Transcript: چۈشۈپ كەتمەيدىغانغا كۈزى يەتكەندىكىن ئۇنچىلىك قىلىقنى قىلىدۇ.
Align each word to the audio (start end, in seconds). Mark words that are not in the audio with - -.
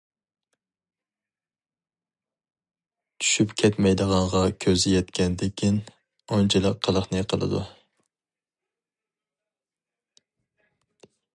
چۈشۈپ 3.25 3.53
كەتمەيدىغانغا 3.61 4.41
كۈزى 4.65 4.93
يەتكەندىكىن 4.95 5.77
ئۇنچىلىك 5.91 6.81
قىلىقنى 6.87 7.23
قىلىدۇ. 7.35 7.63